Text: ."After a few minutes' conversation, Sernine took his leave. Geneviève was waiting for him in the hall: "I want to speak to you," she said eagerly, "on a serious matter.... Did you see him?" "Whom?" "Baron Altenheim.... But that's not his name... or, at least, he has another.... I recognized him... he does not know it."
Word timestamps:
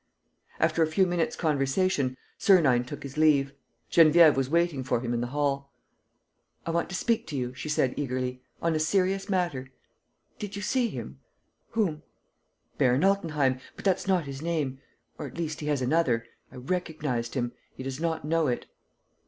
."After 0.59 0.81
a 0.81 0.87
few 0.87 1.05
minutes' 1.05 1.35
conversation, 1.35 2.17
Sernine 2.39 2.83
took 2.83 3.03
his 3.03 3.17
leave. 3.17 3.53
Geneviève 3.91 4.33
was 4.33 4.49
waiting 4.49 4.83
for 4.83 4.99
him 4.99 5.13
in 5.13 5.21
the 5.21 5.27
hall: 5.27 5.71
"I 6.65 6.71
want 6.71 6.89
to 6.89 6.95
speak 6.95 7.27
to 7.27 7.35
you," 7.35 7.53
she 7.53 7.69
said 7.69 7.93
eagerly, 7.95 8.41
"on 8.63 8.73
a 8.73 8.79
serious 8.79 9.29
matter.... 9.29 9.69
Did 10.39 10.55
you 10.55 10.63
see 10.63 10.87
him?" 10.89 11.19
"Whom?" 11.73 12.01
"Baron 12.79 13.03
Altenheim.... 13.03 13.59
But 13.75 13.85
that's 13.85 14.07
not 14.07 14.25
his 14.25 14.41
name... 14.41 14.79
or, 15.19 15.27
at 15.27 15.37
least, 15.37 15.59
he 15.59 15.67
has 15.67 15.83
another.... 15.83 16.25
I 16.51 16.55
recognized 16.55 17.35
him... 17.35 17.51
he 17.75 17.83
does 17.83 17.99
not 17.99 18.25
know 18.25 18.47
it." 18.47 18.65